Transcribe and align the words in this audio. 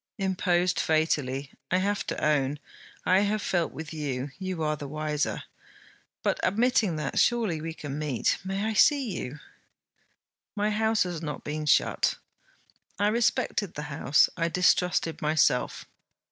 'Imposed 0.17 0.79
fatally, 0.79 1.51
I 1.69 1.77
have 1.77 2.07
to 2.07 2.25
own. 2.25 2.57
I 3.05 3.19
have 3.19 3.39
felt 3.39 3.71
with 3.71 3.93
you: 3.93 4.31
you 4.39 4.63
are 4.63 4.75
the 4.75 4.87
wiser. 4.87 5.43
But, 6.23 6.39
admitting 6.41 6.95
that, 6.95 7.19
surely 7.19 7.61
we 7.61 7.75
can 7.75 7.99
meet. 7.99 8.39
I 8.43 8.47
may 8.47 8.73
see 8.73 9.11
you?' 9.15 9.37
'My 10.55 10.71
house 10.71 11.03
has 11.03 11.21
not 11.21 11.43
been 11.43 11.67
shut.' 11.67 12.15
'I 12.97 13.09
respected 13.09 13.75
the 13.75 13.83
house. 13.93 14.27
I 14.35 14.47
distrusted 14.49 15.21
myself.' 15.21 15.85